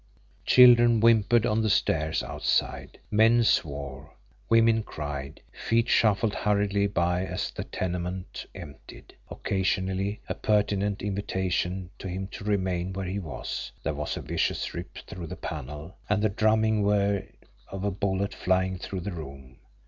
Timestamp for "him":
12.07-12.25